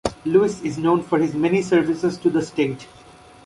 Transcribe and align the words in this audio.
Louis 0.25 0.63
is 0.63 0.79
known 0.79 1.03
for 1.03 1.19
his 1.19 1.35
many 1.35 1.61
services 1.61 2.17
to 2.17 2.31
the 2.31 2.41
State. 2.41 2.87